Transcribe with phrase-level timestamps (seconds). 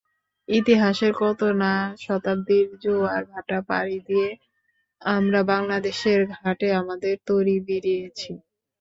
[0.49, 4.29] ইতিহাসের কত-না শতাব্দীর জোয়ার-ভাটা পাড়ি দিয়ে
[5.01, 8.31] আমরা বাংলাদেশের ঘাটে আমাদের তরি ভিড়িয়েছি।